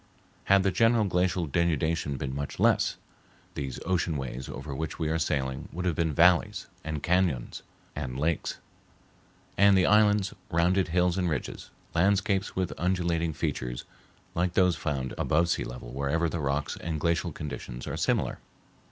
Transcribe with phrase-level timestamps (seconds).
[0.45, 2.97] Had the general glacial denudation been much less,
[3.53, 7.61] these ocean ways over which we are sailing would have been valleys and cañons
[7.95, 8.57] and lakes;
[9.59, 13.85] and the islands rounded hills and ridges, landscapes with undulating features
[14.33, 18.39] like those found above sea level wherever the rocks and glacial conditions are similar.